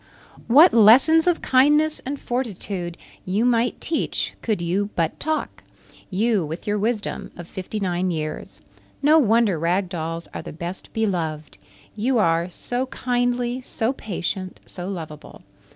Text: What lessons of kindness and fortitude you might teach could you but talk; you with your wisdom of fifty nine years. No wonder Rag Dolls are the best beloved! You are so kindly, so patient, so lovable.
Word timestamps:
What 0.47 0.73
lessons 0.73 1.27
of 1.27 1.43
kindness 1.43 1.99
and 2.07 2.19
fortitude 2.19 2.97
you 3.23 3.45
might 3.45 3.79
teach 3.79 4.33
could 4.41 4.59
you 4.59 4.89
but 4.95 5.19
talk; 5.19 5.63
you 6.09 6.43
with 6.43 6.65
your 6.65 6.79
wisdom 6.79 7.29
of 7.37 7.47
fifty 7.47 7.79
nine 7.79 8.09
years. 8.09 8.61
No 9.03 9.19
wonder 9.19 9.59
Rag 9.59 9.89
Dolls 9.89 10.27
are 10.33 10.41
the 10.41 10.53
best 10.53 10.91
beloved! 10.91 11.59
You 11.95 12.17
are 12.17 12.49
so 12.49 12.87
kindly, 12.87 13.61
so 13.61 13.93
patient, 13.93 14.59
so 14.65 14.87
lovable. 14.89 15.43